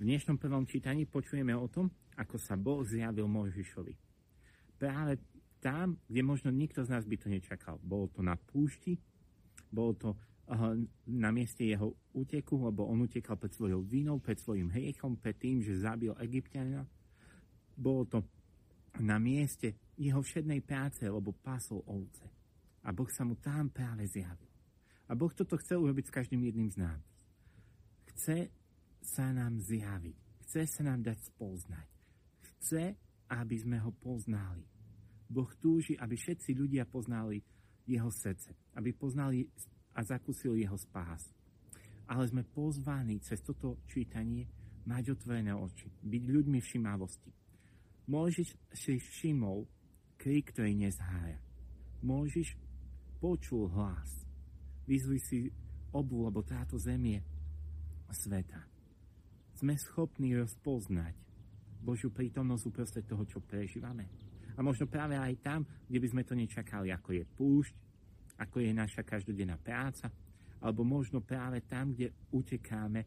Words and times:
V 0.00 0.08
dnešnom 0.08 0.40
prvom 0.40 0.64
čítaní 0.64 1.04
počujeme 1.04 1.52
o 1.52 1.68
tom, 1.68 1.92
ako 2.16 2.40
sa 2.40 2.56
Boh 2.56 2.80
zjavil 2.88 3.28
Mojžišovi. 3.28 3.92
Práve 4.80 5.20
tam, 5.60 6.00
kde 6.08 6.24
možno 6.24 6.48
nikto 6.48 6.80
z 6.80 6.88
nás 6.88 7.04
by 7.04 7.20
to 7.20 7.28
nečakal. 7.28 7.76
Bolo 7.84 8.08
to 8.08 8.24
na 8.24 8.32
púšti, 8.32 8.96
bolo 9.68 9.92
to 9.92 10.08
uh, 10.16 10.72
na 11.04 11.28
mieste 11.28 11.68
jeho 11.68 11.92
úteku, 12.16 12.64
lebo 12.64 12.88
on 12.88 13.04
utekal 13.04 13.36
pred 13.36 13.52
svojou 13.52 13.84
vinou, 13.84 14.16
pred 14.24 14.40
svojim 14.40 14.72
hriechom, 14.72 15.20
pred 15.20 15.36
tým, 15.36 15.60
že 15.60 15.84
zabil 15.84 16.16
Egyptiana. 16.16 16.88
Bolo 17.76 18.08
to 18.08 18.18
na 19.04 19.20
mieste 19.20 19.76
jeho 20.00 20.24
všednej 20.24 20.64
práce, 20.64 21.04
lebo 21.04 21.36
pasol 21.44 21.84
ovce. 21.84 22.24
A 22.88 22.88
Boh 22.88 23.12
sa 23.12 23.28
mu 23.28 23.36
tam 23.36 23.68
práve 23.68 24.08
zjavil. 24.08 24.48
A 25.04 25.12
Boh 25.12 25.28
toto 25.36 25.60
chce 25.60 25.76
urobiť 25.76 26.08
s 26.08 26.14
každým 26.24 26.40
jedným 26.40 26.72
z 26.72 26.88
nás. 26.88 27.04
Chce 28.16 28.48
sa 29.10 29.34
nám 29.34 29.58
zjaviť. 29.58 30.16
Chce 30.46 30.62
sa 30.70 30.82
nám 30.86 31.02
dať 31.02 31.18
spoznať. 31.34 31.88
Chce, 32.38 32.94
aby 33.30 33.56
sme 33.58 33.82
ho 33.82 33.90
poznali. 33.90 34.62
Boh 35.30 35.50
túži, 35.58 35.98
aby 35.98 36.14
všetci 36.14 36.54
ľudia 36.54 36.86
poznali 36.86 37.42
jeho 37.86 38.10
srdce. 38.10 38.54
Aby 38.78 38.94
poznali 38.94 39.46
a 39.94 40.00
zakúsili 40.06 40.62
jeho 40.62 40.78
spás. 40.78 41.26
Ale 42.06 42.26
sme 42.26 42.42
pozvaní 42.46 43.18
cez 43.22 43.42
toto 43.42 43.82
čítanie 43.90 44.46
mať 44.86 45.18
otvorené 45.18 45.54
oči. 45.54 45.90
Byť 46.02 46.22
ľuďmi 46.26 46.58
všimavosti. 46.62 47.30
Môžeš 48.10 48.54
si 48.74 48.98
všimol 48.98 49.66
krik, 50.18 50.50
ktorý 50.54 50.74
nezhája. 50.74 51.38
Môžeš 52.02 52.58
počul 53.22 53.70
hlas 53.70 54.20
Vyzli 54.90 55.22
si 55.22 55.38
obu, 55.94 56.26
lebo 56.26 56.42
táto 56.42 56.74
zem 56.74 57.14
je 57.14 57.20
sveta. 58.10 58.69
Sme 59.60 59.76
schopní 59.76 60.32
rozpoznať 60.40 61.12
Božiu 61.84 62.08
prítomnosť 62.08 62.64
uprostred 62.64 63.04
toho, 63.04 63.28
čo 63.28 63.44
prežívame. 63.44 64.08
A 64.56 64.64
možno 64.64 64.88
práve 64.88 65.20
aj 65.20 65.36
tam, 65.44 65.68
kde 65.84 66.00
by 66.00 66.08
sme 66.08 66.22
to 66.24 66.32
nečakali, 66.32 66.88
ako 66.88 67.12
je 67.12 67.24
púšť, 67.28 67.74
ako 68.40 68.56
je 68.64 68.72
naša 68.72 69.04
každodenná 69.04 69.60
práca, 69.60 70.08
alebo 70.64 70.80
možno 70.80 71.20
práve 71.20 71.60
tam, 71.68 71.92
kde 71.92 72.08
utekáme 72.32 73.04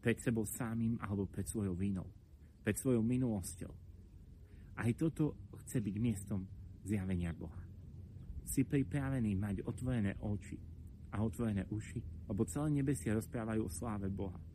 pred 0.00 0.16
sebou 0.24 0.48
samým 0.48 0.96
alebo 1.04 1.28
pred 1.28 1.44
svojou 1.44 1.76
vinou, 1.76 2.08
pred 2.64 2.80
svojou 2.80 3.04
minulosťou. 3.04 3.72
Aj 4.80 4.88
toto 4.96 5.36
chce 5.68 5.84
byť 5.84 5.96
miestom 6.00 6.48
zjavenia 6.80 7.36
Boha. 7.36 7.60
Si 8.48 8.64
pripravený 8.64 9.36
mať 9.36 9.68
otvorené 9.68 10.16
oči 10.24 10.56
a 11.12 11.20
otvorené 11.20 11.68
uši, 11.68 12.00
lebo 12.24 12.48
celé 12.48 12.72
nebesia 12.72 13.12
rozprávajú 13.12 13.68
o 13.68 13.72
sláve 13.72 14.08
Boha. 14.08 14.53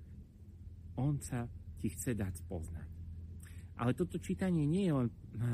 On 0.99 1.15
sa 1.23 1.47
ti 1.79 1.87
chce 1.87 2.11
dať 2.11 2.43
spoznať. 2.43 2.89
Ale 3.79 3.95
toto 3.95 4.19
čítanie 4.19 4.67
nie 4.67 4.91
je 4.91 4.93
len 4.93 5.07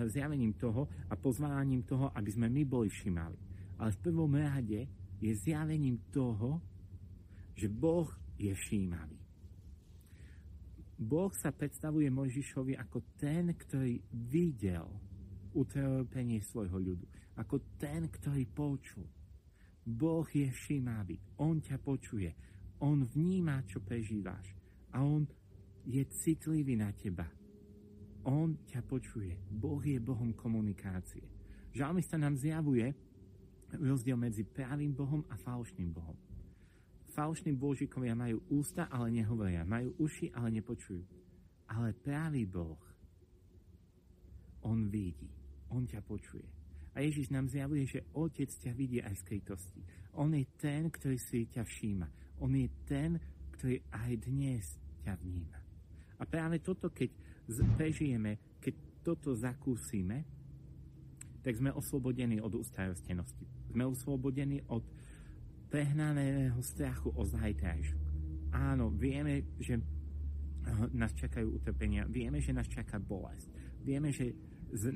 zjavením 0.10 0.58
toho 0.58 0.90
a 1.06 1.14
pozváním 1.14 1.86
toho, 1.86 2.10
aby 2.18 2.30
sme 2.34 2.50
my 2.50 2.66
boli 2.66 2.90
všimali. 2.90 3.38
Ale 3.78 3.94
v 3.94 4.02
prvom 4.02 4.34
rade 4.34 4.90
je 5.22 5.32
zjavením 5.38 6.02
toho, 6.10 6.58
že 7.54 7.70
Boh 7.70 8.10
je 8.42 8.50
všímavý. 8.50 9.22
Boh 10.98 11.30
sa 11.38 11.54
predstavuje 11.54 12.10
Mojžišovi 12.10 12.74
ako 12.82 13.14
ten, 13.20 13.54
ktorý 13.54 14.02
videl 14.32 14.90
utrpenie 15.54 16.42
svojho 16.42 16.82
ľudu. 16.82 17.06
Ako 17.38 17.78
ten, 17.78 18.10
ktorý 18.10 18.48
počul. 18.50 19.06
Boh 19.86 20.26
je 20.26 20.50
všímavý, 20.50 21.22
On 21.38 21.62
ťa 21.62 21.78
počuje, 21.78 22.34
On 22.82 23.06
vníma, 23.06 23.62
čo 23.70 23.86
prežíváš 23.86 24.65
a 24.96 25.04
On 25.04 25.28
je 25.84 26.00
citlivý 26.08 26.80
na 26.80 26.96
teba. 26.96 27.28
On 28.26 28.56
ťa 28.66 28.82
počuje. 28.88 29.36
Boh 29.52 29.84
je 29.84 30.00
Bohom 30.00 30.34
komunikácie. 30.34 31.22
Žalmista 31.76 32.16
nám 32.18 32.40
zjavuje 32.40 32.96
rozdiel 33.76 34.16
medzi 34.16 34.48
pravým 34.48 34.96
Bohom 34.96 35.22
a 35.30 35.36
falošným 35.36 35.92
Bohom. 35.92 36.16
Falošní 37.12 37.56
božikovia 37.56 38.16
majú 38.16 38.44
ústa, 38.52 38.88
ale 38.92 39.12
nehovoria. 39.12 39.68
Majú 39.68 39.96
uši, 40.04 40.32
ale 40.36 40.52
nepočujú. 40.60 41.04
Ale 41.72 41.96
pravý 41.96 42.44
Boh, 42.48 42.80
On 44.66 44.90
vidí. 44.90 45.30
On 45.70 45.86
ťa 45.86 46.02
počuje. 46.02 46.46
A 46.96 47.04
Ježiš 47.04 47.30
nám 47.30 47.52
zjavuje, 47.52 47.86
že 47.86 48.08
Otec 48.16 48.48
ťa 48.48 48.72
vidí 48.72 49.04
aj 49.04 49.14
v 49.16 49.24
skrytosti. 49.28 49.82
On 50.16 50.32
je 50.32 50.48
ten, 50.56 50.88
ktorý 50.88 51.20
si 51.20 51.46
ťa 51.52 51.64
všíma. 51.68 52.08
On 52.40 52.52
je 52.56 52.68
ten, 52.88 53.20
ktorý 53.56 53.84
aj 53.92 54.12
dnes 54.24 54.64
ťa 55.06 55.14
vníma. 55.22 55.60
A 56.18 56.24
práve 56.26 56.58
toto, 56.66 56.90
keď 56.90 57.14
prežijeme, 57.78 58.58
keď 58.58 58.74
toto 59.06 59.38
zakúsime, 59.38 60.26
tak 61.46 61.62
sme 61.62 61.70
oslobodení 61.70 62.42
od 62.42 62.58
ustarostenosti. 62.58 63.46
Sme 63.70 63.86
oslobodení 63.86 64.66
od 64.66 64.82
prehnaného 65.70 66.58
strachu 66.66 67.14
o 67.14 67.22
zajtrajšok. 67.22 68.04
Áno, 68.56 68.90
vieme, 68.90 69.54
že 69.62 69.78
nás 70.98 71.14
čakajú 71.14 71.62
utrpenia, 71.62 72.10
vieme, 72.10 72.42
že 72.42 72.56
nás 72.56 72.66
čaká 72.66 72.98
bolesť, 72.98 73.46
vieme, 73.86 74.10
že 74.10 74.34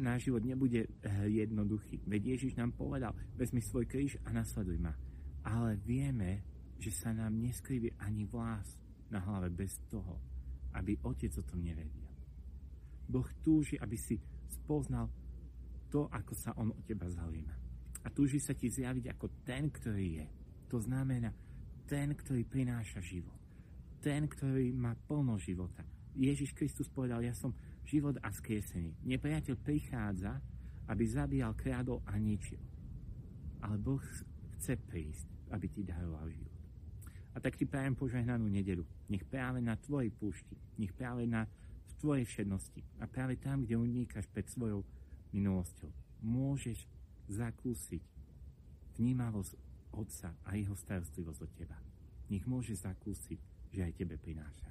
náš 0.01 0.25
život 0.25 0.41
nebude 0.41 0.89
eh, 0.89 0.89
jednoduchý. 1.29 2.01
Veď 2.09 2.33
Ježiš 2.35 2.57
nám 2.57 2.73
povedal, 2.73 3.13
vezmi 3.37 3.61
svoj 3.61 3.85
kríž 3.85 4.17
a 4.25 4.33
nasleduj 4.33 4.81
ma. 4.81 4.97
Ale 5.45 5.77
vieme, 5.85 6.41
že 6.81 6.89
sa 6.89 7.13
nám 7.13 7.37
neskriví 7.37 7.93
ani 8.01 8.25
vlás 8.25 8.79
na 9.09 9.19
hlave 9.19 9.49
bez 9.49 9.81
toho, 9.89 10.17
aby 10.77 10.97
Otec 11.01 11.33
o 11.37 11.43
tom 11.45 11.61
nevedel. 11.65 12.09
Boh 13.09 13.25
túži, 13.41 13.75
aby 13.81 13.97
si 13.97 14.21
spoznal 14.49 15.09
to, 15.89 16.05
ako 16.13 16.33
sa 16.37 16.53
On 16.57 16.69
o 16.69 16.81
teba 16.85 17.09
zaujíma. 17.09 17.55
A 18.05 18.07
túži 18.13 18.37
sa 18.37 18.53
ti 18.53 18.69
zjaviť 18.69 19.17
ako 19.17 19.41
ten, 19.41 19.73
ktorý 19.73 20.07
je. 20.21 20.25
To 20.69 20.77
znamená 20.77 21.33
ten, 21.89 22.13
ktorý 22.13 22.45
prináša 22.45 23.01
život. 23.01 23.35
Ten, 23.99 24.29
ktorý 24.29 24.71
má 24.71 24.93
plno 25.09 25.41
života. 25.41 25.81
Ježiš 26.13 26.53
Kristus 26.53 26.87
povedal, 26.87 27.25
ja 27.25 27.33
som 27.33 27.51
život 27.89 28.21
a 28.21 28.29
skriesenie. 28.29 28.93
Nepriateľ 29.01 29.55
prichádza, 29.57 30.37
aby 30.85 31.03
zabíjal, 31.09 31.57
krádol 31.57 32.05
a 32.05 32.13
ničil. 32.21 32.61
Ale 33.65 33.81
Boh 33.81 33.99
chce 34.57 34.77
prísť, 34.77 35.25
aby 35.49 35.65
ti 35.67 35.81
daroval 35.81 36.29
život. 36.29 36.48
A 37.33 37.37
tak 37.37 37.55
ti 37.55 37.65
prajem 37.65 37.93
požehnanú 37.93 38.49
nedelu. 38.49 38.81
Nech 39.07 39.23
práve 39.25 39.61
na 39.61 39.77
tvojej 39.77 40.09
púšti, 40.09 40.57
nech 40.81 40.91
práve 40.93 41.29
na 41.29 41.45
v 41.89 41.93
tvojej 42.01 42.25
všednosti 42.25 42.81
a 42.99 43.05
práve 43.05 43.37
tam, 43.37 43.63
kde 43.63 43.77
unikáš 43.77 44.25
pred 44.31 44.47
svojou 44.49 44.81
minulosťou, 45.35 45.91
môžeš 46.25 46.87
zakúsiť 47.29 48.01
vnímavosť 48.97 49.53
Otca 49.93 50.33
a 50.45 50.53
jeho 50.53 50.77
starostlivosť 50.77 51.39
od 51.41 51.51
teba. 51.57 51.77
Nech 52.29 52.45
môžeš 52.45 52.85
zakúsiť, 52.85 53.39
že 53.73 53.81
aj 53.85 53.93
tebe 53.97 54.17
prináša. 54.21 54.69